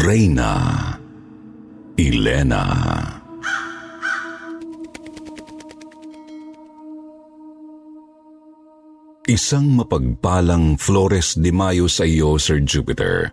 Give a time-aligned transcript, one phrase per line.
[0.00, 0.96] Reyna
[2.00, 2.64] Elena
[9.28, 13.28] Isang mapagpalang Flores de Mayo sa iyo, Sir Jupiter.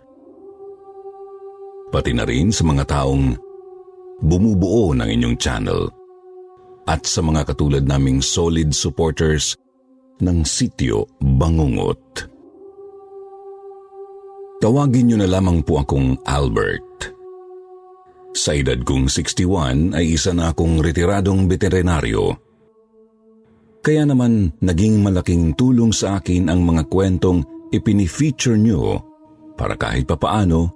[1.88, 3.32] Pati na rin sa mga taong
[4.20, 5.88] bumubuo ng inyong channel
[6.84, 9.56] at sa mga katulad naming solid supporters
[10.20, 12.28] ng sityo Bangungot.
[14.58, 17.14] Tawagin niyo na lamang po akong Albert.
[18.34, 22.48] Sa edad kong 61 ay isa na akong retiradong veterinaryo
[23.88, 27.40] kaya naman naging malaking tulong sa akin ang mga kwentong
[27.72, 29.00] ipini-feature nyo
[29.56, 30.68] para kahit papaano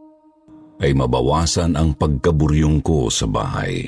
[0.80, 3.84] ay mabawasan ang pagkaburyong ko sa bahay.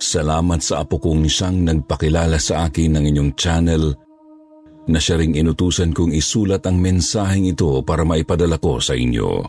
[0.00, 3.92] Salamat sa apo kong siyang nagpakilala sa akin ng inyong channel
[4.88, 9.44] na siya ring inutusan kong isulat ang mensaheng ito para maipadala ko sa inyo.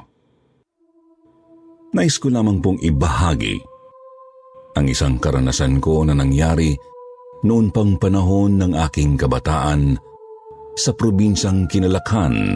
[1.91, 3.71] Nais ko lamang pong ibahagi
[4.71, 6.71] ang isang karanasan ko na nangyari
[7.43, 9.99] noon pang panahon ng aking kabataan
[10.79, 12.55] sa probinsyang kinalakhan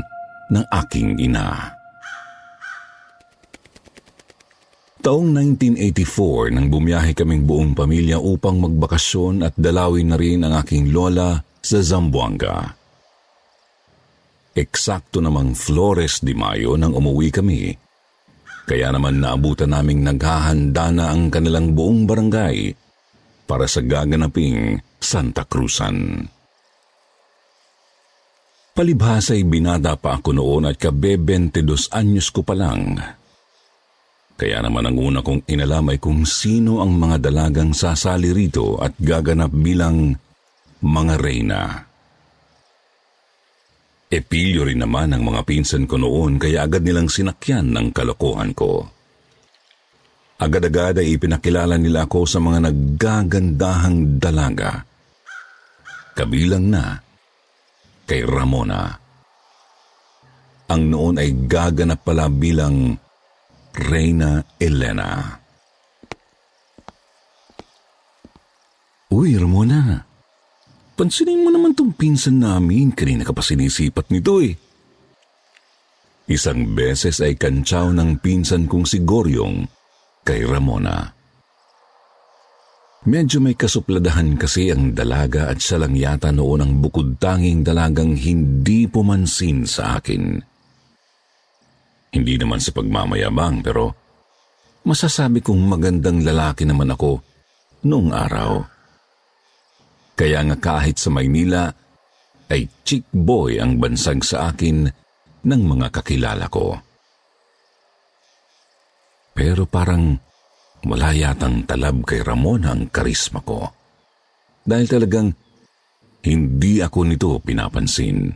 [0.52, 1.76] ng aking ina.
[5.06, 10.90] Taong 1984 nang bumiyahe kaming buong pamilya upang magbakasyon at dalawin na rin ang aking
[10.90, 12.78] lola sa Zamboanga.
[14.53, 17.74] Eksakto namang Flores de Mayo nang umuwi kami,
[18.70, 22.78] kaya naman naabutan naming naghahanda na ang kanilang buong barangay
[23.50, 26.30] para sa gaganaping Santa Cruzan.
[28.76, 33.00] Palibhasa ay binata pa ako noon at kabe 22 anyos ko pa lang.
[34.36, 38.92] Kaya naman ang una kong inalam ay kung sino ang mga dalagang sasali rito at
[39.00, 40.20] gaganap bilang
[40.85, 41.62] mga reyna.
[44.06, 48.85] Epilyo rin naman ang mga pinsan ko noon kaya agad nilang sinakyan ng kalokohan ko.
[50.35, 54.85] Agad-agad ay ipinakilala nila ako sa mga naggagandahang dalaga.
[56.13, 57.02] Kabilang na
[58.06, 58.94] kay Ramona.
[60.69, 62.94] Ang noon ay gaganap pala bilang
[63.73, 65.40] Reyna Elena.
[69.12, 70.15] Uy, Ramona.
[70.95, 72.95] Pansinin mo naman tong pinsan namin.
[72.95, 74.56] Kanina ka pa sinisipat nito eh.
[76.25, 79.67] Isang beses ay kantsaw ng pinsan kong si Goryong
[80.25, 81.13] kay Ramona.
[83.05, 88.17] Medyo may kasupladahan kasi ang dalaga at siya lang yata noon ang bukod tanging dalagang
[88.17, 90.41] hindi pumansin sa akin.
[92.09, 93.94] Hindi naman sa pagmamayabang pero
[94.89, 97.22] masasabi kong magandang lalaki naman ako
[97.85, 98.75] noong araw.
[100.16, 101.68] Kaya nga kahit sa Maynila
[102.48, 104.88] ay chick boy ang bansag sa akin
[105.46, 106.80] ng mga kakilala ko.
[109.36, 110.16] Pero parang
[110.88, 113.68] wala yatang talab kay Ramon ang karisma ko.
[114.64, 115.28] Dahil talagang
[116.26, 118.32] hindi ako nito pinapansin.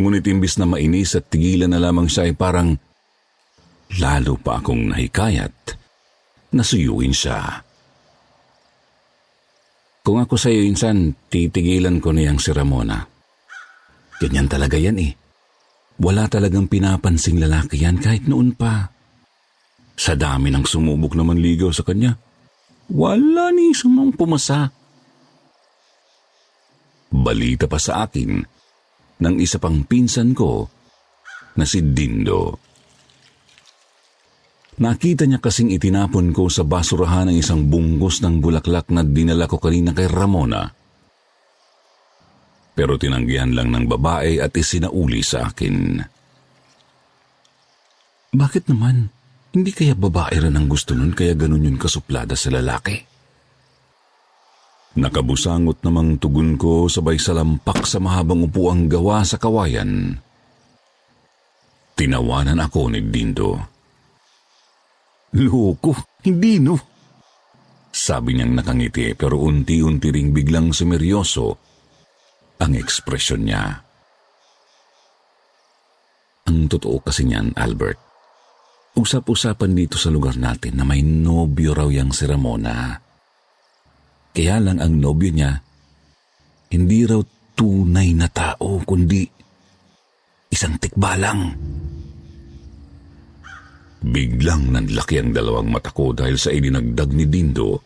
[0.00, 2.72] Ngunit imbis na mainis at tigilan na lamang siya ay parang
[4.00, 5.54] lalo pa akong nahikayat
[6.56, 7.65] na suyuin siya.
[10.06, 13.02] Kung ako sa iyo insan, titigilan ko niyang si Ramona.
[14.22, 15.10] Ganyan talaga yan eh.
[15.98, 18.86] Wala talagang pinapansing lalaki yan kahit noon pa.
[19.98, 22.14] Sa dami ng sumubok na manligaw sa kanya,
[22.94, 24.70] wala ni isang pumasa.
[27.10, 28.30] Balita pa sa akin
[29.18, 30.70] ng isa pang pinsan ko
[31.58, 32.62] na si Dindo.
[34.76, 39.56] Nakita niya kasing itinapon ko sa basurahan ng isang bungkus ng bulaklak na dinala ko
[39.56, 40.68] kanina kay Ramona.
[42.76, 45.96] Pero tinanggihan lang ng babae at isinauli sa akin.
[48.36, 49.08] Bakit naman?
[49.56, 53.00] Hindi kaya babae rin ang gusto nun kaya ganun yung kasuplada sa lalaki?
[55.00, 60.20] Nakabusangot namang tugon ko sabay salampak sa mahabang upuang gawa sa kawayan.
[61.96, 63.75] Tinawanan ako ni Dindo.
[65.34, 66.76] Loko, hindi no.
[67.90, 71.56] Sabi niyang nakangiti pero unti-unti ring biglang sumeryoso
[72.60, 73.64] ang ekspresyon niya.
[76.46, 77.98] Ang totoo kasi niyan, Albert,
[78.94, 82.96] usap-usapan dito sa lugar natin na may nobyo raw yang si Ramona.
[84.30, 85.58] Kaya lang ang nobyo niya,
[86.70, 87.20] hindi raw
[87.56, 89.24] tunay na tao, kundi
[90.52, 91.40] isang tikbalang.
[94.04, 97.80] Biglang nanlaki ang dalawang mata ko dahil sa idinagdag ni Dindo.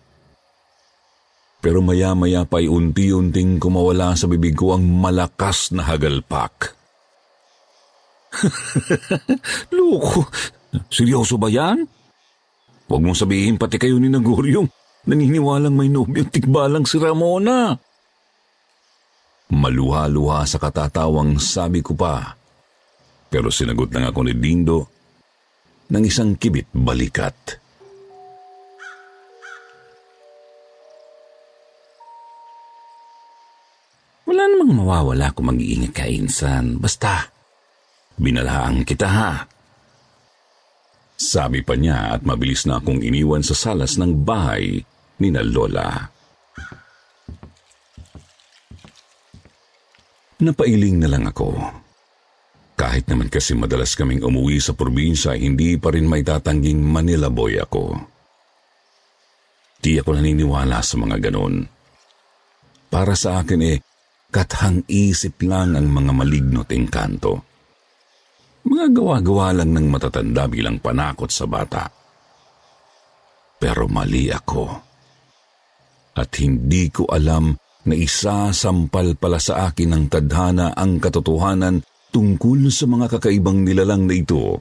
[1.61, 6.73] Pero maya-maya pa'y unti-unting kumawala sa bibig ko ang malakas na hagalpak.
[9.77, 10.25] Loko,
[10.89, 11.85] seryoso ba yan?
[12.89, 17.73] Huwag mong sabihin pati kayo ni Naguryong Naniniwalang may nobyong tikbalang si Ramona.
[19.51, 22.37] Maluha-luha sa katatawang sabi ko pa.
[23.33, 25.00] Pero sinagot lang ako ni Dindo
[25.91, 27.35] ng isang kibit balikat.
[34.31, 36.79] Wala namang mawawala kung mag-iingat ka, Insan.
[36.79, 37.27] Basta,
[38.15, 39.33] binalaan kita ha.
[41.19, 44.81] Sabi pa niya at mabilis na akong iniwan sa salas ng bahay
[45.21, 46.09] ni na Lola.
[50.41, 51.53] Napailing na lang ako.
[52.81, 57.61] Kahit naman kasi madalas kaming umuwi sa probinsya, hindi pa rin may tatangging Manila boy
[57.61, 57.93] ako.
[59.85, 61.61] Di ako naniniwala sa mga ganon.
[62.89, 63.85] Para sa akin eh,
[64.33, 67.45] kathang isip lang ang mga maligno't engkanto.
[68.65, 71.85] Mga gawa-gawa lang ng matatanda bilang panakot sa bata.
[73.61, 74.65] Pero mali ako.
[76.17, 77.53] At hindi ko alam
[77.85, 84.15] na isasampal pala sa akin ng tadhana ang katotohanan tungkol sa mga kakaibang nilalang na
[84.15, 84.59] ito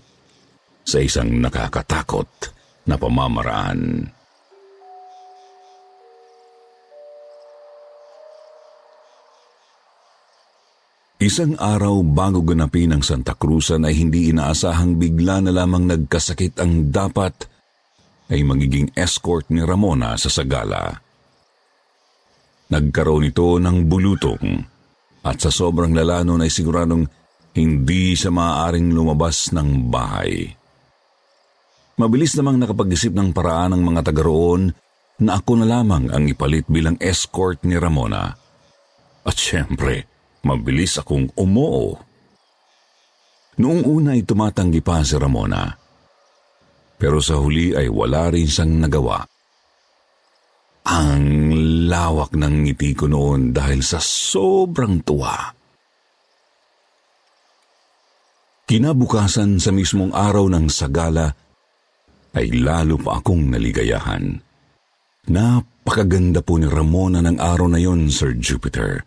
[0.85, 2.29] sa isang nakakatakot
[2.85, 4.09] na pamamaraan.
[11.19, 16.95] Isang araw bago ganapin ang Santa Cruzan ay hindi inaasahang bigla na lamang nagkasakit ang
[16.95, 17.35] dapat
[18.31, 20.95] ay magiging escort ni Ramona sa Sagala.
[22.71, 24.63] Nagkaroon ito ng bulutong
[25.27, 27.18] at sa sobrang lala nun ay siguradong
[27.57, 30.49] hindi siya maaaring lumabas ng bahay.
[31.99, 34.71] Mabilis namang nakapag-isip ng paraan ng mga taga roon
[35.19, 38.31] na ako na lamang ang ipalit bilang escort ni Ramona.
[39.27, 40.07] At syempre,
[40.39, 41.99] Mabilis akong umoo.
[43.59, 45.67] Noong una ay tumatanggi pa si Ramona.
[46.95, 49.19] Pero sa huli ay wala rin siyang nagawa.
[50.89, 51.51] Ang
[51.91, 55.58] lawak ng ngiti ko noon dahil sa sobrang tuwa.
[58.69, 61.33] Kinabukasan sa mismong araw ng sagala
[62.37, 64.37] ay lalo pa akong naligayahan.
[65.25, 69.01] Napakaganda po ni Ramona ng araw na yon, Sir Jupiter.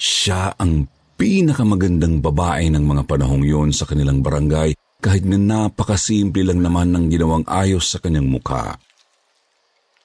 [0.00, 0.88] Siya ang
[1.20, 7.12] pinakamagandang babae ng mga panahong yon sa kanilang barangay kahit na napakasimple lang naman ng
[7.12, 8.80] ginawang ayos sa kanyang mukha.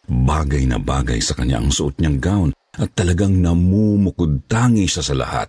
[0.03, 5.15] Bagay na bagay sa kanya ang suot niyang gown at talagang namumukod tangi siya sa
[5.15, 5.47] lahat.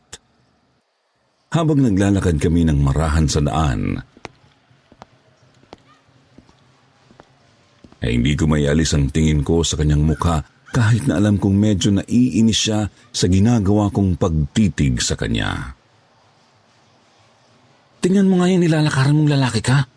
[1.49, 3.97] Habang naglalakad kami ng marahan sa daan,
[8.05, 11.89] ay hindi ko mayalis ang tingin ko sa kanyang mukha kahit na alam kong medyo
[11.91, 15.73] naiinis siya sa ginagawa kong pagtitig sa kanya.
[17.99, 19.89] Tingnan mo nga yung nilalakaran mong lalaki ka.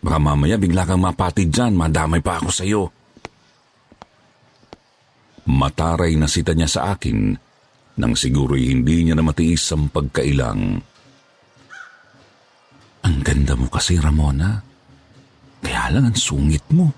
[0.00, 2.82] Baka mamaya bigla kang mapatid dyan, madamay pa ako sa'yo.
[5.50, 7.49] Mataray na sita niya sa akin
[7.98, 10.60] nang siguro'y hindi niya na matiis ang pagkailang.
[13.00, 14.60] Ang ganda mo kasi, Ramona.
[15.60, 16.92] Kaya lang ang sungit mo.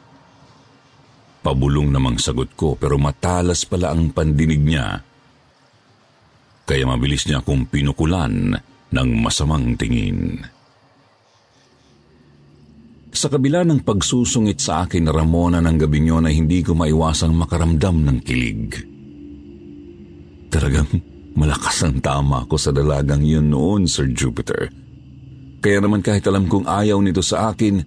[1.43, 5.03] Pabulong namang sagot ko pero matalas pala ang pandinig niya.
[6.63, 8.55] Kaya mabilis niya akong pinukulan
[8.95, 10.39] ng masamang tingin.
[13.13, 17.35] Sa kabila ng pagsusungit sa akin na Ramona ng gabing yun ay hindi ko maiwasang
[17.35, 18.92] makaramdam ng kilig.
[20.53, 20.85] Talagang
[21.33, 24.69] malakas ang tama ko sa dalagang yun noon, Sir Jupiter.
[25.65, 27.81] Kaya naman kahit alam kong ayaw nito sa akin,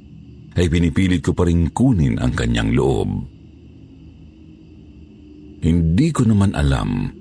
[0.57, 3.09] ay pinipilit ko pa rin kunin ang kanyang loob.
[5.61, 7.11] Hindi ko naman alam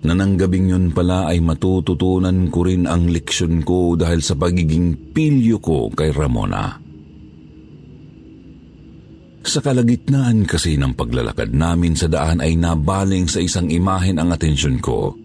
[0.00, 5.12] na nang gabing yun pala ay matututunan ko rin ang leksyon ko dahil sa pagiging
[5.12, 6.89] pilyo ko kay Ramona.
[9.40, 14.76] Sa kalagitnaan kasi ng paglalakad namin sa daan ay nabaling sa isang imahen ang atensyon
[14.84, 15.16] ko.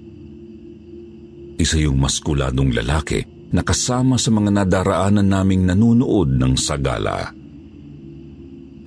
[1.60, 7.32] Isa yung maskuladong lalaki na kasama sa mga nadaraanan naming nanunood ng sagala.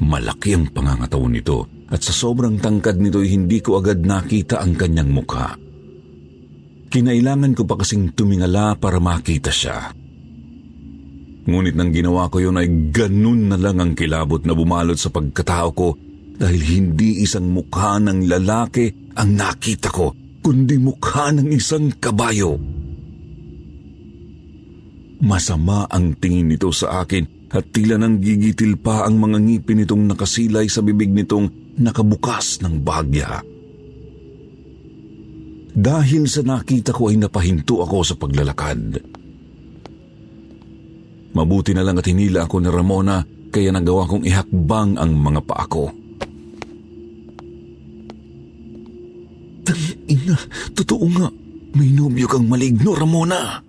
[0.01, 4.77] Malaki ang pangangatawan nito at sa sobrang tangkad nito ay hindi ko agad nakita ang
[4.77, 5.57] kanyang mukha.
[6.89, 9.93] Kinailangan ko pa kasing tumingala para makita siya.
[11.49, 15.69] Ngunit nang ginawa ko yun ay ganun na lang ang kilabot na bumalot sa pagkatao
[15.73, 15.97] ko
[16.37, 20.13] dahil hindi isang mukha ng lalaki ang nakita ko,
[20.45, 22.61] kundi mukha ng isang kabayo.
[25.25, 30.05] Masama ang tingin nito sa akin at tila nang gigitil pa ang mga ngipin nitong
[30.05, 33.41] nakasilay sa bibig nitong nakabukas ng bagya.
[35.75, 39.18] Dahil sa nakita ko ay napahinto ako sa paglalakad.
[41.37, 45.67] Mabuti na lang at hinila ako ni Ramona kaya nagawa kong ihakbang ang mga paa
[45.69, 45.89] ko.
[50.09, 50.37] Ina,
[50.73, 51.29] totoo nga.
[51.77, 53.61] May nobyo kang maligno, Ramona.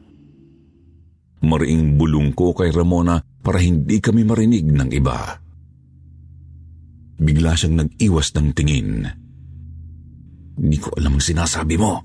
[1.44, 5.36] Mariing bulong ko kay Ramona para hindi kami marinig ng iba.
[7.20, 9.04] Bigla siyang nag-iwas ng tingin.
[10.60, 12.00] Hindi ko alam ang sinasabi mo.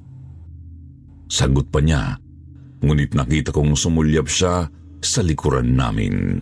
[1.31, 2.19] Sagot pa niya,
[2.83, 4.67] ngunit nakita kong sumulyap siya
[5.05, 6.41] sa likuran namin.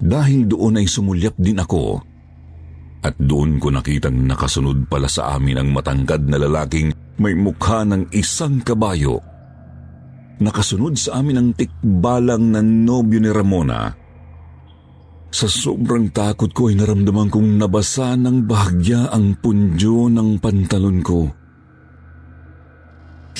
[0.00, 2.10] Dahil doon ay sumulyap din ako
[3.00, 8.12] at doon ko nakitang nakasunod pala sa amin ang matangkad na lalaking may mukha ng
[8.12, 9.20] isang kabayo.
[10.40, 13.92] Nakasunod sa amin ang tikbalang na nobyo ni Ramona.
[15.30, 21.28] Sa sobrang takot ko ay naramdaman kong nabasa ng bahagya ang punjo ng pantalon ko.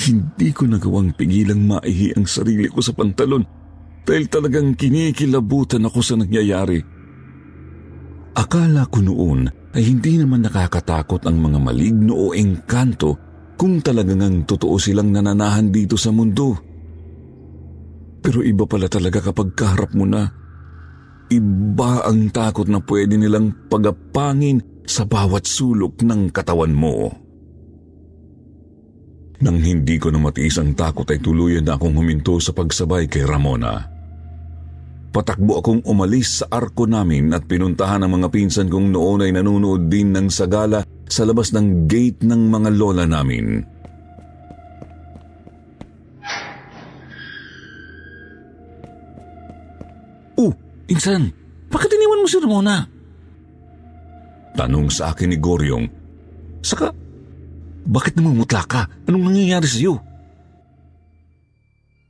[0.01, 3.45] Hindi ko nagawang pigilang maihi ang sarili ko sa pantalon
[4.01, 6.81] dahil talagang kinikilabutan ako sa nangyayari.
[8.33, 9.45] Akala ko noon
[9.77, 13.13] ay hindi naman nakakatakot ang mga maligno o engkanto
[13.61, 16.57] kung talagang totoo silang nananahan dito sa mundo.
[18.25, 20.25] Pero iba pala talaga kapag kaharap mo na.
[21.29, 27.13] Iba ang takot na pwede nilang pagapangin sa bawat sulok ng katawan mo.
[29.41, 33.25] Nang hindi ko na matiis ang takot ay tuluyan na akong huminto sa pagsabay kay
[33.25, 33.89] Ramona.
[35.11, 39.91] Patakbo akong umalis sa arko namin at pinuntahan ang mga pinsan kong noon ay nanonood
[39.91, 43.65] din ng sagala sa labas ng gate ng mga lola namin.
[50.39, 50.53] Oh,
[50.87, 51.33] insan,
[51.67, 52.77] bakit iniwan mo si Ramona?
[54.55, 55.85] Tanong sa akin ni Goryong.
[56.63, 56.93] Saka,
[57.85, 58.81] bakit namumutla ka?
[59.09, 59.95] Anong nangyayari sa iyo?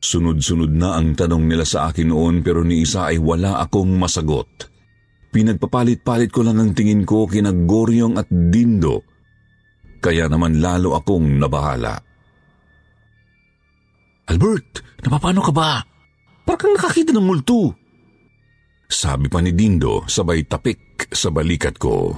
[0.01, 4.50] Sunod-sunod na ang tanong nila sa akin noon pero ni isa ay wala akong masagot.
[5.32, 9.06] Pinagpapalit-palit ko lang ang tingin ko kina Goryong at Dindo.
[10.01, 11.96] Kaya naman lalo akong nabahala.
[14.28, 15.80] Albert, napapano ka ba?
[16.44, 17.78] Parang nakakita ng multo.
[18.92, 22.12] Sabi pa ni Dindo sabay tapik sa balikat ko.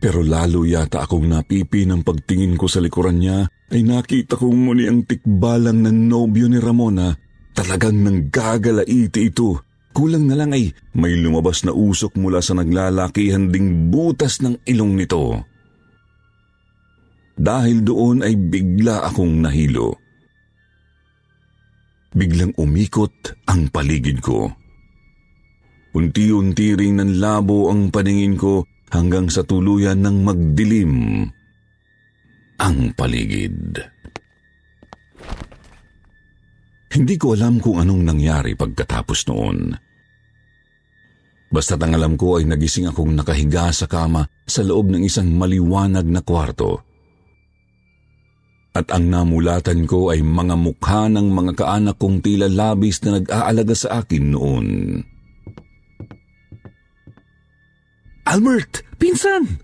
[0.00, 4.88] Pero lalo yata akong napipi ng pagtingin ko sa likuran niya ay nakita kong muli
[4.88, 7.12] ang tikbalang ng nobyo ni Ramona.
[7.52, 9.60] Talagang nanggagalaiti ito.
[9.92, 14.96] Kulang na lang ay may lumabas na usok mula sa naglalakihan ding butas ng ilong
[14.96, 15.44] nito.
[17.36, 20.00] Dahil doon ay bigla akong nahilo.
[22.16, 24.48] Biglang umikot ang paligid ko.
[25.92, 30.92] Unti-unti ring nanlabo ang paningin ko hanggang sa tuluyan ng magdilim
[32.60, 33.80] ang paligid.
[36.90, 39.72] Hindi ko alam kung anong nangyari pagkatapos noon.
[41.50, 46.06] Basta't ang alam ko ay nagising akong nakahiga sa kama sa loob ng isang maliwanag
[46.06, 46.82] na kwarto.
[48.70, 53.74] At ang namulatan ko ay mga mukha ng mga kaanak kong tila labis na nag-aalaga
[53.74, 54.66] sa akin noon.
[58.30, 58.86] Albert!
[58.94, 59.58] Pinsan!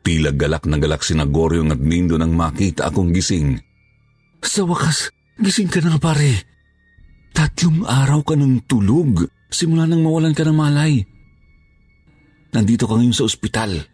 [0.00, 3.60] Tila galak na galak si Nagoryong at Nindo nang makita akong gising.
[4.40, 6.48] Sa wakas, gising ka na pare.
[7.36, 11.04] Tatlong araw ka ng tulog simula nang mawalan ka ng malay.
[12.56, 13.84] Nandito ka ngayon sa ospital.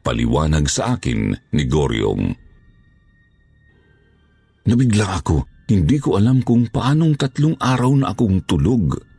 [0.00, 2.32] Paliwanag sa akin ni Goryong.
[4.72, 5.68] Nabigla ako.
[5.68, 9.11] Hindi ko alam kung paanong tatlong araw na akong tulog.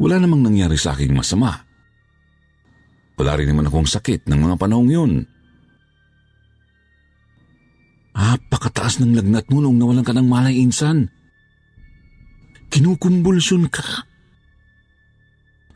[0.00, 1.52] Wala namang nangyari sa aking masama.
[3.18, 5.12] Wala rin naman akong sakit ng mga panahong yun.
[8.12, 11.08] Apakataas ng lagnat mo nung nawalan ka ng malay insan.
[12.72, 13.84] Kinukumbulsyon ka.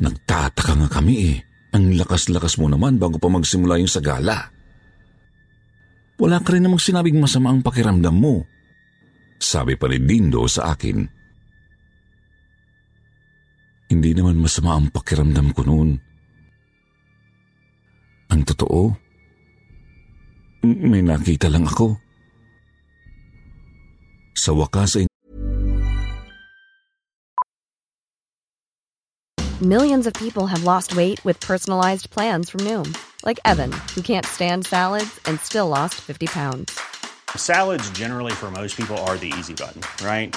[0.01, 1.39] Nagtataka nga kami eh.
[1.77, 4.49] Ang lakas-lakas mo naman bago pa magsimula yung sagala.
[6.17, 8.49] Wala ka rin namang sinabing masama ang pakiramdam mo.
[9.37, 11.16] Sabi pa ni Dindo sa akin.
[13.87, 16.03] Hindi naman masama ang pakiramdam ko noon.
[18.35, 18.91] Ang totoo,
[20.67, 21.95] may nakita lang ako.
[24.35, 25.07] Sa wakas ay
[29.63, 32.93] Millions of people have lost weight with personalized plans from Noom,
[33.25, 36.79] like Evan, who can't stand salads and still lost 50 pounds.
[37.35, 40.37] Salads, generally, for most people, are the easy button, right?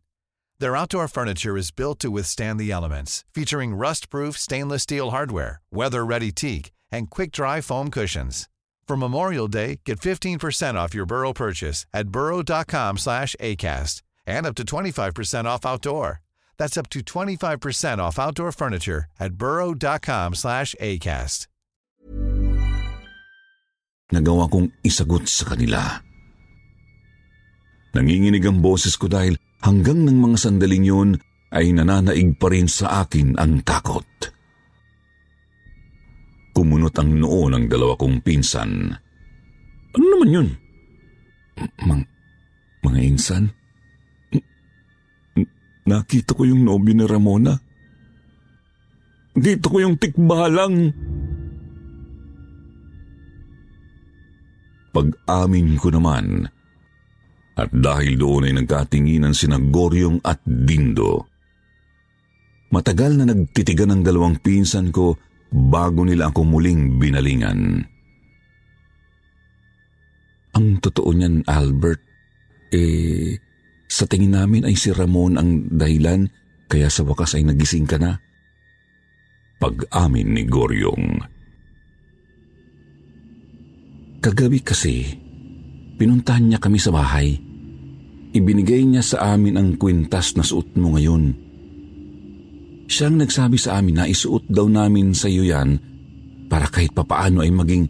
[0.61, 6.31] Their outdoor furniture is built to withstand the elements, featuring rust-proof stainless steel hardware, weather-ready
[6.31, 8.47] teak, and quick-dry foam cushions.
[8.87, 14.53] For Memorial Day, get 15% off your Burrow purchase at burrow.com slash ACAST and up
[14.53, 16.21] to 25% off outdoor.
[16.59, 21.47] That's up to 25% off outdoor furniture at burrow.com slash ACAST.
[24.13, 26.03] nagawa kong isagot sa kanila.
[27.95, 31.09] Nanginginig ang boses ko dahil hanggang ng mga sandaling yun
[31.51, 34.07] ay nananaig pa rin sa akin ang takot.
[36.51, 38.91] Kumunot ang noo ng dalawa kong pinsan.
[39.91, 40.47] Ano naman yun?
[41.83, 42.03] Mang,
[42.83, 43.43] mga insan?
[45.87, 47.55] Nakita ko yung nobyo ni Ramona.
[49.31, 50.91] Dito ko yung tikbalang.
[54.91, 56.51] Pag-amin ko naman,
[57.57, 61.27] at dahil doon ay nagkatinginan sina Goryong at Dindo.
[62.71, 65.19] Matagal na nagtitigan ng dalawang pinsan ko
[65.51, 67.83] bago nila ako muling binalingan.
[70.55, 71.99] Ang totoo niyan, Albert,
[72.71, 73.35] eh,
[73.91, 76.27] sa tingin namin ay si Ramon ang dahilan
[76.71, 78.15] kaya sa wakas ay nagising ka na.
[79.59, 81.07] Pag-amin ni Goryong.
[84.23, 85.03] Kagabi kasi,
[85.99, 87.50] pinuntahan niya kami sa bahay.
[88.31, 91.35] Ibinigay niya sa amin ang kwintas na suot mo ngayon.
[92.87, 95.79] Siyang nagsabi sa amin na isuot daw namin sa iyo yan
[96.47, 97.87] para kahit papaano ay maging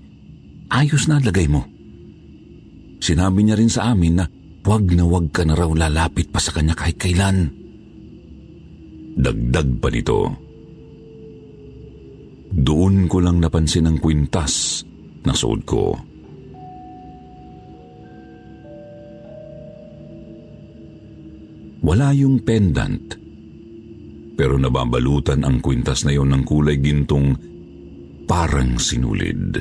[0.74, 1.62] ayos na lagay mo.
[3.02, 4.26] Sinabi niya rin sa amin na
[4.66, 7.50] wag na wag ka na raw lalapit pa sa kanya kahit kailan.
[9.18, 10.20] Dagdag pa nito.
[12.52, 14.86] Doon ko lang napansin ang kwintas
[15.26, 16.11] na suot ko.
[21.82, 23.18] Wala yung pendant,
[24.38, 27.34] pero nababalutan ang kwintas na yon ng kulay gintong
[28.30, 29.58] parang sinulid.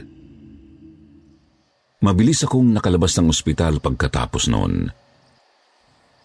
[2.00, 4.88] Mabilis akong nakalabas ng ospital pagkatapos noon.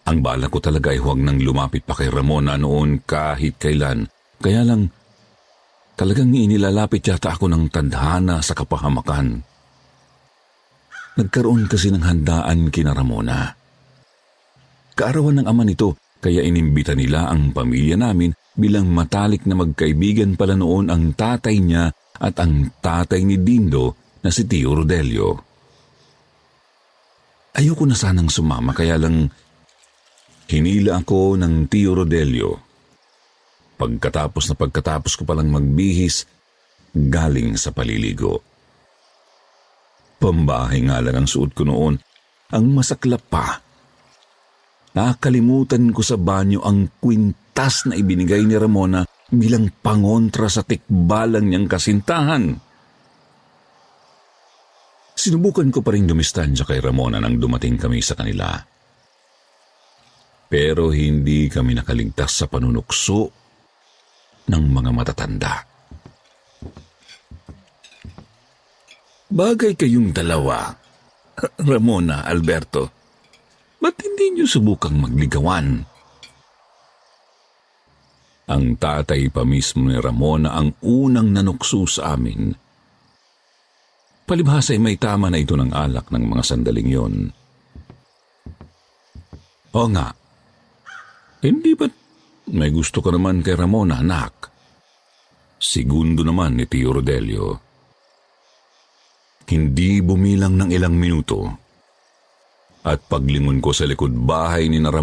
[0.06, 4.06] Ang bala ko talaga ay huwag nang lumapit pa kay Ramona noon kahit kailan.
[4.40, 4.88] Kaya lang,
[5.96, 9.42] talagang inilalapit yata ako ng tadhana sa kapahamakan.
[11.16, 13.65] Nagkaroon kasi ng handaan kina Ramona.
[14.96, 20.56] Kaarawan ng ama nito, kaya inimbita nila ang pamilya namin bilang matalik na magkaibigan pala
[20.56, 25.36] noon ang tatay niya at ang tatay ni Dindo na si Tio Rodelio.
[27.52, 29.28] Ayoko na sanang sumama kaya lang
[30.48, 32.56] hinila ako ng Tio Rodelio.
[33.76, 36.24] Pagkatapos na pagkatapos ko palang magbihis,
[36.96, 38.40] galing sa paliligo.
[40.16, 42.00] Pambahay nga lang ang suot ko noon,
[42.48, 43.65] ang masaklap pa.
[44.96, 51.68] Nakalimutan ko sa banyo ang kwintas na ibinigay ni Ramona bilang pangontra sa tikbalang niyang
[51.68, 52.56] kasintahan.
[55.12, 58.56] Sinubukan ko pa rin dumistansya kay Ramona nang dumating kami sa kanila.
[60.48, 63.28] Pero hindi kami nakaligtas sa panunukso
[64.48, 65.54] ng mga matatanda.
[69.26, 70.72] Bagay kayong dalawa,
[71.60, 72.95] Ramona, Alberto.
[73.86, 75.86] Ba't hindi niyo subukang magligawan?
[78.50, 82.50] Ang tatay pa mismo ni Ramona ang unang nanukso sa amin.
[84.26, 87.14] Palibhasa ay may tama na ito ng alak ng mga sandaling yon.
[89.70, 90.10] O nga,
[91.46, 91.94] hindi ba't
[92.58, 94.50] may gusto ka naman kay Ramona, anak?
[95.62, 97.54] Segundo naman ni Tio Rodelio.
[99.46, 101.65] Hindi bumilang ng ilang minuto.
[102.86, 104.94] At paglingon ko sa likod bahay ni na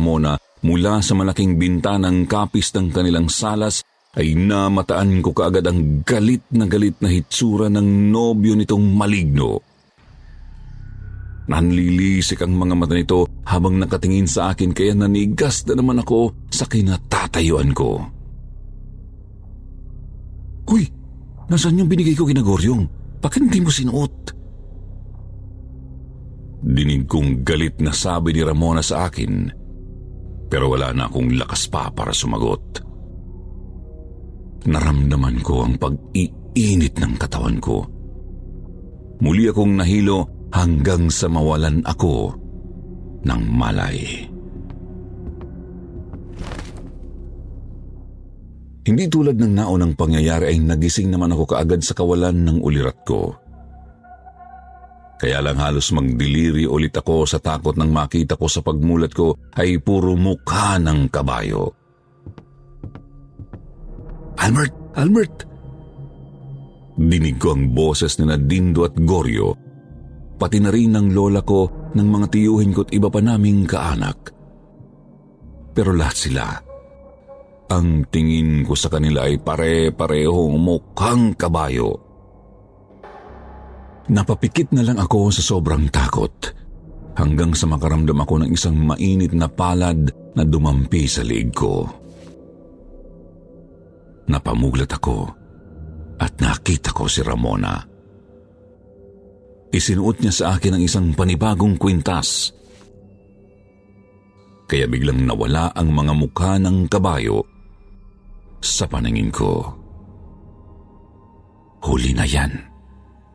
[0.63, 3.83] mula sa malaking bintanang kapis ng kanilang salas
[4.15, 9.59] ay namataan ko kaagad ang galit na galit na hitsura ng nobyo nitong maligno.
[11.43, 16.63] Nanlilisik ang mga mata nito habang nakatingin sa akin kaya nanigas na naman ako sa
[16.63, 17.99] kinatatayuan ko.
[20.71, 20.87] Uy,
[21.51, 22.87] nasaan yung binigay ko kinagoryong?
[23.19, 24.42] Bakit hindi mo sinuot?
[26.63, 29.51] Dinig kong galit na sabi ni Ramona sa akin,
[30.47, 32.79] pero wala na akong lakas pa para sumagot.
[34.63, 37.83] Naramdaman ko ang pag-iinit ng katawan ko.
[39.19, 42.31] Muli akong nahilo hanggang sa mawalan ako
[43.27, 44.31] ng malay.
[48.83, 53.42] Hindi tulad ng naunang pangyayari ay nagising naman ako kaagad sa kawalan ng ulirat ko.
[55.23, 59.79] Kaya lang halos magdiliri ulit ako sa takot nang makita ko sa pagmulat ko ay
[59.79, 61.71] puro mukha ng kabayo.
[64.35, 64.75] Albert!
[64.99, 65.35] Albert!
[66.99, 69.55] Dinig ko ang boses ni Dindo at Goryo,
[70.35, 74.27] pati na rin ng lola ko ng mga tiyuhin ko at iba pa naming kaanak.
[75.71, 76.51] Pero lahat sila,
[77.71, 82.02] ang tingin ko sa kanila ay pare-parehong mukhang kabayo.
[84.11, 86.31] Napapikit na lang ako sa sobrang takot
[87.15, 91.87] hanggang sa makaramdam ako ng isang mainit na palad na dumampi sa liig ko.
[94.27, 95.29] Napamuglat ako
[96.19, 97.79] at nakita ko si Ramona.
[99.73, 102.51] Isinuot niya sa akin ang isang panibagong kwintas.
[104.67, 107.41] Kaya biglang nawala ang mga mukha ng kabayo
[108.63, 109.63] sa paningin ko.
[111.83, 112.72] Huli na yan.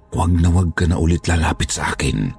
[0.09, 2.33] Huwag na huwag ka na ulit lalapit sa akin.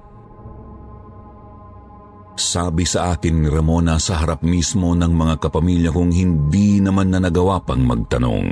[2.40, 7.20] Sabi sa akin ni Ramona sa harap mismo ng mga kapamilya kong hindi naman na
[7.20, 8.48] nagawa pang magtanong.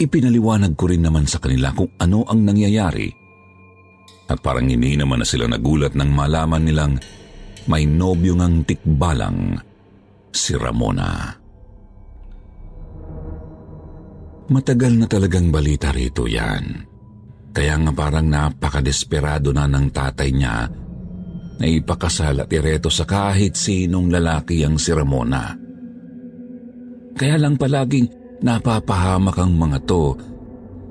[0.00, 3.12] Ipinaliwanag ko rin naman sa kanila kung ano ang nangyayari.
[4.32, 6.96] At parang hindi naman na sila nagulat nang malaman nilang
[7.68, 9.60] may nobyo ngang tikbalang
[10.32, 11.36] si Ramona.
[14.50, 16.89] Matagal na talagang balita rito yan.
[17.50, 20.70] Kaya nga parang napakadesperado na ng tatay niya
[21.60, 25.52] na ipakasal at ireto sa kahit sinong lalaki ang si Ramona.
[27.18, 28.08] Kaya lang palaging
[28.40, 30.16] napapahamak ang mga to.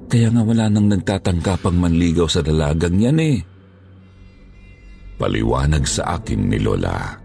[0.10, 3.38] Kaya nga wala nang nagtatangkapang manligaw sa dalagang yan eh.
[5.18, 7.18] Paliwanag sa akin ni Lola.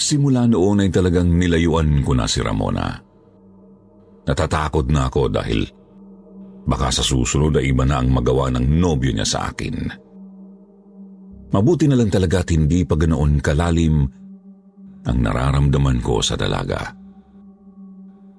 [0.00, 2.88] Simula noon ay talagang nilayuan ko na si Ramona.
[4.24, 5.79] Natatakot na ako dahil
[6.70, 9.90] baka sa susunod ay iba na ang magawa ng nobyo niya sa akin.
[11.50, 14.06] Mabuti na lang talaga at hindi pa ganoon kalalim
[15.02, 16.94] ang nararamdaman ko sa dalaga.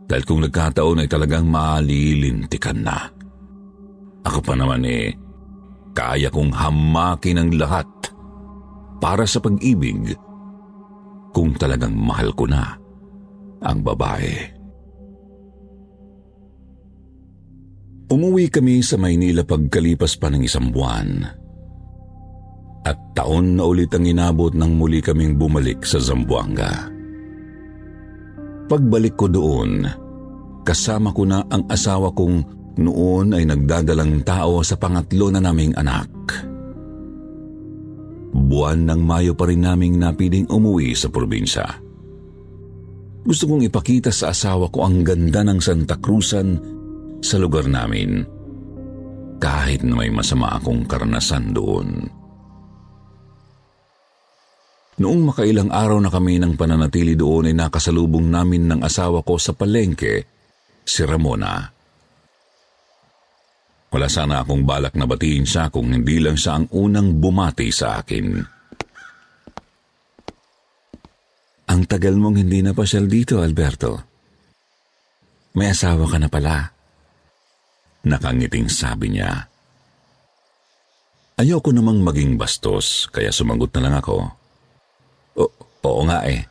[0.08, 3.04] Dahil kung nagkataon ay talagang malilintikan na.
[4.24, 5.12] Ako pa naman eh,
[5.92, 7.88] kaya kong hamakin ang lahat
[9.04, 10.16] para sa pag-ibig
[11.36, 12.80] kung talagang mahal ko na
[13.60, 14.61] ang babae.
[18.12, 21.24] Umuwi kami sa Maynila pagkalipas pa ng isang buwan.
[22.84, 26.92] At taon na ulit ang inabot nang muli kaming bumalik sa Zamboanga.
[28.68, 29.88] Pagbalik ko doon,
[30.68, 36.12] kasama ko na ang asawa kong noon ay nagdadalang tao sa pangatlo na naming anak.
[38.36, 41.64] Buwan ng Mayo pa rin naming napiling umuwi sa probinsya.
[43.24, 46.81] Gusto kong ipakita sa asawa ko ang ganda ng Santa Cruzan
[47.22, 48.26] sa lugar namin
[49.42, 52.06] kahit na may masama akong karanasan doon.
[55.02, 59.58] Noong makailang araw na kami ng pananatili doon ay nakasalubong namin ng asawa ko sa
[59.58, 60.30] palengke,
[60.86, 61.74] si Ramona.
[63.92, 67.98] Wala sana akong balak na batiin siya kung hindi lang siya ang unang bumati sa
[67.98, 68.26] akin.
[71.72, 73.92] Ang tagal mong hindi na pasyal dito, Alberto.
[75.58, 76.81] May asawa ka na pala.
[78.02, 79.46] Nakangiting sabi niya.
[81.38, 84.30] Ayoko namang maging bastos, kaya sumagot na lang ako.
[85.38, 85.44] O,
[85.86, 86.46] oo nga eh.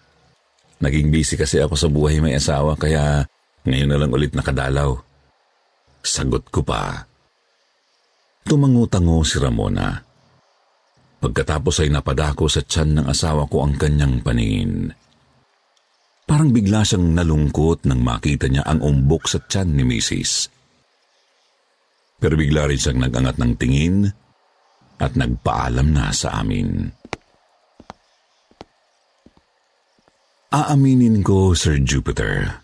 [0.81, 3.27] Naging busy kasi ako sa buhay may asawa, kaya
[3.67, 4.95] ngayon na lang ulit nakadalaw.
[6.01, 7.07] Sagot ko pa.
[8.47, 10.01] Tumangutango si Ramona.
[11.21, 14.89] Pagkatapos ay napadako sa tiyan ng asawa ko ang kanyang paningin.
[16.25, 20.60] Parang bigla siyang nalungkot nang makita niya ang umbok sa tiyan ni Mrs.
[22.21, 24.05] Pero bigla rin siyang nagangat ng tingin
[25.01, 26.93] at nagpaalam na sa amin.
[30.51, 32.61] Aaminin ko, Sir Jupiter,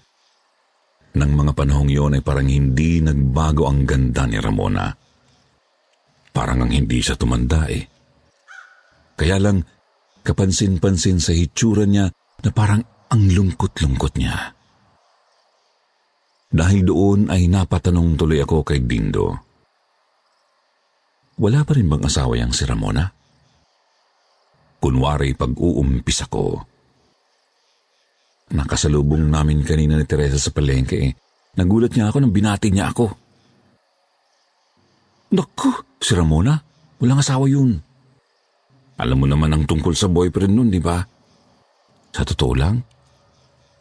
[1.17, 4.93] nang mga panahong yon ay parang hindi nagbago ang ganda ni Ramona.
[6.35, 7.87] Parang ang hindi siya tumanda eh.
[9.17, 9.65] Kaya lang,
[10.21, 12.13] kapansin-pansin sa hitsura niya
[12.45, 14.53] na parang ang lungkot-lungkot niya.
[16.53, 19.46] Dahil doon ay napatanong tuloy ako kay Dindo.
[21.37, 23.05] Wala pa rin bang asawa yang si Ramona?
[24.81, 26.77] Kunwari pag-uumpis ako
[28.47, 31.11] Nakasalubong namin kanina ni Teresa sa palengke eh.
[31.59, 33.07] Nagulat niya ako nang binati niya ako.
[35.35, 36.55] Naku, si Ramona,
[37.03, 37.75] walang asawa yun.
[39.03, 41.03] Alam mo naman ang tungkol sa boyfriend nun, di ba?
[42.15, 42.79] Sa totoo lang,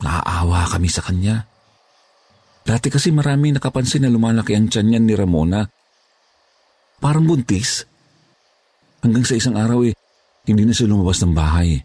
[0.01, 1.45] naaawa kami sa kanya.
[2.65, 5.61] Dati kasi marami nakapansin na lumalaki ang tiyan niyan ni Ramona.
[7.05, 7.85] Parang buntis.
[9.05, 9.93] Hanggang sa isang araw eh,
[10.49, 11.77] hindi na siya lumabas ng bahay.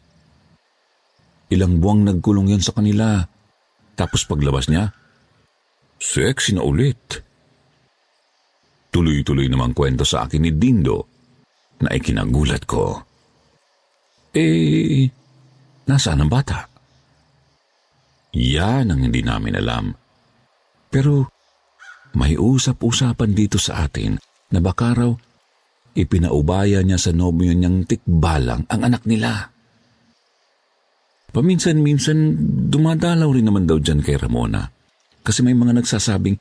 [1.53, 3.21] Ilang buwang nagkulong yon sa kanila.
[4.01, 4.97] Tapos paglabas niya,
[6.01, 7.21] sexy na ulit.
[8.89, 11.05] Tuloy-tuloy namang kwento sa akin ni Dindo
[11.85, 13.05] na ikinagulat ko.
[14.33, 15.05] Eh,
[15.85, 16.65] nasaan ang bata?
[18.41, 19.93] Yan ang hindi namin alam.
[20.89, 21.29] Pero
[22.17, 25.11] may usap-usapan dito sa atin na baka raw
[25.95, 29.51] ipinaubaya niya sa nobyo niyang tikbalang ang anak nila.
[31.31, 32.35] Paminsan-minsan,
[32.71, 34.67] dumadalaw rin naman daw dyan kay Ramona.
[35.23, 36.35] Kasi may mga nagsasabing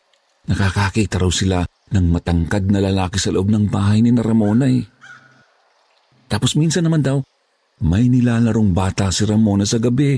[0.49, 1.61] nakakakita raw sila
[1.93, 4.81] ng matangkad na lalaki sa loob ng bahay ni na Ramona eh.
[6.29, 7.21] Tapos minsan naman daw,
[7.85, 10.17] may nilalarong bata si Ramona sa gabi.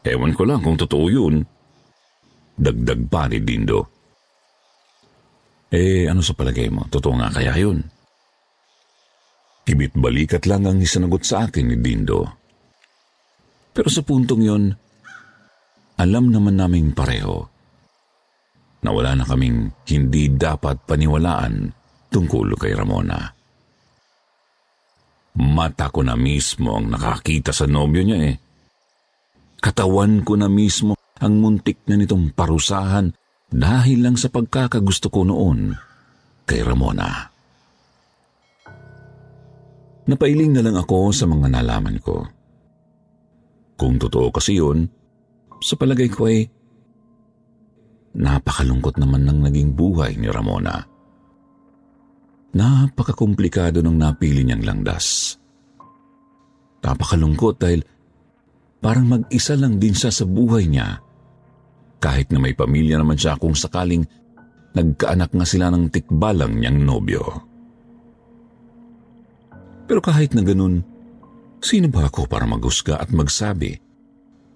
[0.00, 1.44] Ewan ko lang kung totoo yun.
[2.56, 3.99] Dagdag pa ni Dindo.
[5.70, 6.82] Eh, ano sa palagay mo?
[6.90, 7.78] Totoo nga kaya yun?
[9.62, 12.26] Kibit balikat lang ang isanagot sa akin ni Dindo.
[13.70, 14.64] Pero sa puntong yon,
[15.94, 17.46] alam naman naming pareho
[18.82, 21.70] na wala na kaming hindi dapat paniwalaan
[22.10, 23.30] tungkol kay Ramona.
[25.38, 28.34] Mata ko na mismo ang nakakita sa nobyo niya eh.
[29.62, 33.19] Katawan ko na mismo ang muntik na nitong parusahan
[33.50, 35.74] dahil lang sa pagkakagusto ko noon
[36.46, 37.30] kay Ramona.
[40.10, 42.26] Napailing na lang ako sa mga nalaman ko.
[43.78, 44.86] Kung totoo kasi yun,
[45.62, 46.46] sa palagay ko ay
[48.18, 50.82] napakalungkot naman ng naging buhay ni Ramona.
[52.50, 55.38] Napakakomplikado ng napili niyang langdas.
[56.82, 57.86] Napakalungkot dahil
[58.82, 60.98] parang mag-isa lang din siya sa buhay niya.
[62.00, 64.08] Kahit na may pamilya naman siya kung sakaling
[64.72, 67.22] nagkaanak nga sila ng tikbalang niyang nobyo.
[69.84, 70.80] Pero kahit na ganun,
[71.60, 73.76] Sino ba ako para maghusga at magsabi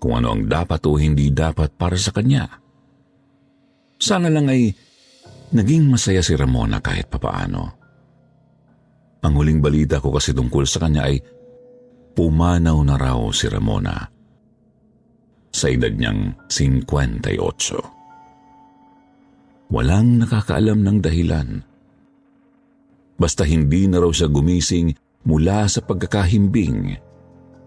[0.00, 2.48] kung ano ang dapat o hindi dapat para sa kanya?
[4.00, 4.72] Sana lang ay
[5.52, 7.62] naging masaya si Ramona kahit papaano.
[9.24, 11.20] Ang huling balita ko kasi tungkol sa kanya ay
[12.16, 13.96] pumanaw na raw si Ramona
[15.54, 17.30] sa edad niyang 58.
[19.70, 21.62] Walang nakakaalam ng dahilan.
[23.14, 24.90] Basta hindi na raw siya gumising
[25.22, 26.98] mula sa pagkakahimbing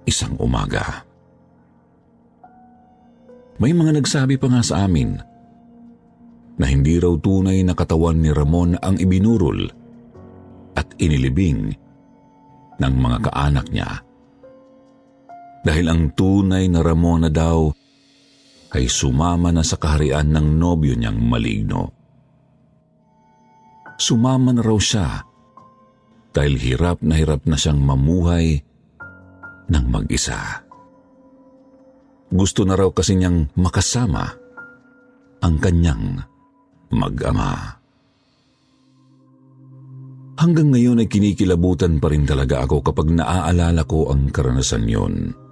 [0.04, 1.08] isang umaga.
[3.58, 5.18] May mga nagsabi pa nga sa amin
[6.60, 9.66] na hindi raw tunay na katawan ni Ramon ang ibinurol
[10.78, 11.74] at inilibing
[12.78, 14.07] ng mga kaanak niya.
[15.68, 17.68] Dahil ang tunay na Ramona daw
[18.72, 21.92] ay sumama na sa kaharian ng nobyo niyang maligno.
[24.00, 25.28] Sumama na raw siya
[26.32, 28.64] dahil hirap na hirap na siyang mamuhay
[29.68, 30.64] ng mag-isa.
[32.32, 34.24] Gusto na raw kasi niyang makasama
[35.44, 36.24] ang kanyang
[36.96, 37.76] mag-ama.
[40.40, 45.47] Hanggang ngayon ay kinikilabutan pa rin talaga ako kapag naaalala ko ang karanasan yon.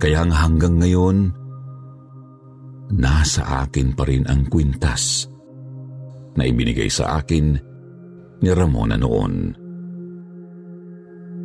[0.00, 1.28] Kaya hanggang ngayon,
[2.96, 5.28] nasa akin pa rin ang kwintas
[6.40, 7.52] na ibinigay sa akin
[8.40, 9.52] ni Ramona noon.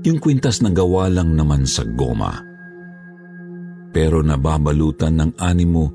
[0.08, 2.32] Yung kwintas na gawa lang naman sa goma.
[3.92, 5.86] Pero nababalutan ng animo,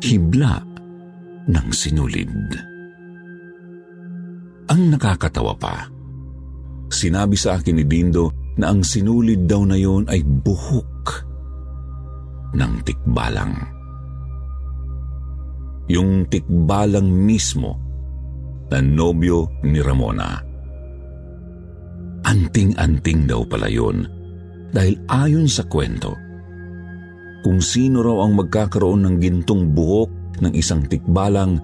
[0.00, 0.64] hibla
[1.44, 2.32] ng sinulid.
[4.72, 5.76] Ang nakakatawa pa,
[6.88, 10.93] sinabi sa akin ni Dindo na ang sinulid daw na yon ay buhok
[12.54, 13.74] ng tikbalang.
[15.88, 17.76] yung tikbalang mismo
[18.72, 20.40] na nobyo ni Ramona.
[22.24, 24.08] Anting-anting daw pala yun
[24.72, 26.16] dahil ayon sa kwento,
[27.44, 31.60] kung sino raw ang magkakaroon ng gintong buhok ng isang tikbalang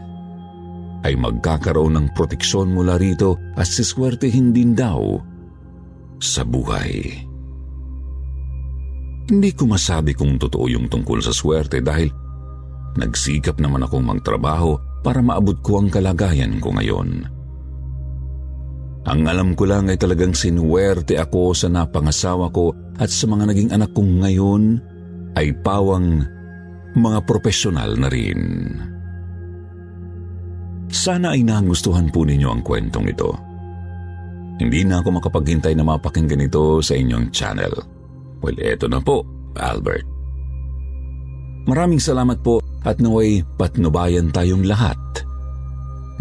[1.01, 5.17] ay magkakaroon ng proteksyon mula rito at siswertehin din daw
[6.21, 7.30] sa buhay.
[9.31, 12.11] Hindi ko masabi kung totoo yung tungkol sa swerte dahil
[12.99, 14.75] nagsikap naman akong magtrabaho
[15.07, 17.31] para maabot ko ang kalagayan ko ngayon.
[19.07, 23.71] Ang alam ko lang ay talagang sinuwerte ako sa napangasawa ko at sa mga naging
[23.71, 24.83] anak kong ngayon
[25.39, 26.27] ay pawang
[26.99, 28.41] mga profesional na rin.
[30.91, 33.31] Sana ay nagustuhan po ninyo ang kwentong ito.
[34.59, 38.00] Hindi na ako makapaghintay na mapakinggan ito sa inyong channel.
[38.41, 39.25] Well, eto na po,
[39.61, 40.09] Albert.
[41.69, 44.97] Maraming salamat po at naway patnubayan tayong lahat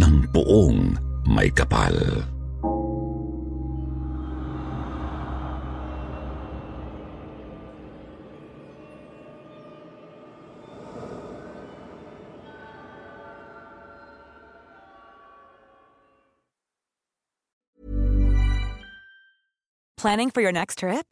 [0.03, 0.99] ng puong
[1.31, 1.95] may kapal.
[19.99, 21.11] Planning for your next trip?